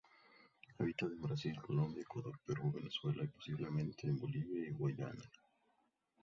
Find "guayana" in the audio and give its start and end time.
4.71-5.29